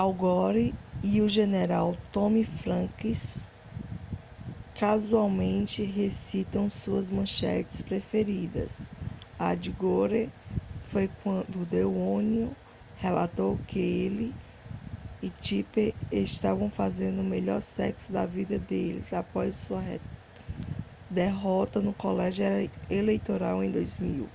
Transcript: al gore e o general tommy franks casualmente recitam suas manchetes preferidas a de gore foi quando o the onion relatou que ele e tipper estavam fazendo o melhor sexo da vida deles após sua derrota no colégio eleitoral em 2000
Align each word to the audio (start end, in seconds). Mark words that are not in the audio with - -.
al 0.00 0.12
gore 0.22 0.64
e 1.12 1.20
o 1.20 1.26
general 1.28 1.88
tommy 2.14 2.42
franks 2.60 3.22
casualmente 4.80 5.82
recitam 5.98 6.66
suas 6.80 7.06
manchetes 7.18 7.78
preferidas 7.88 8.74
a 9.38 9.48
de 9.62 9.70
gore 9.82 10.24
foi 10.90 11.06
quando 11.22 11.56
o 11.62 11.66
the 11.74 11.84
onion 12.14 12.50
relatou 13.04 13.56
que 13.68 13.78
ele 14.04 14.34
e 15.22 15.30
tipper 15.30 15.94
estavam 16.10 16.68
fazendo 16.68 17.20
o 17.20 17.24
melhor 17.34 17.62
sexo 17.62 18.12
da 18.12 18.26
vida 18.26 18.58
deles 18.58 19.12
após 19.12 19.54
sua 19.58 19.80
derrota 21.08 21.80
no 21.80 21.92
colégio 21.94 22.46
eleitoral 22.90 23.62
em 23.62 23.70
2000 23.70 24.28